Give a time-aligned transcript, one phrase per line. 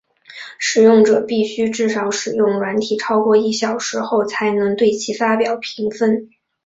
[0.57, 6.27] 使用者必须至少使用软体超过一个小时后才能对其发表评分。